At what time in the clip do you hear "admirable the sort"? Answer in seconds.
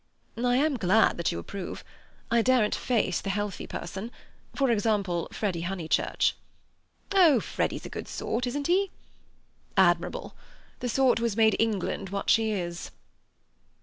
9.77-11.19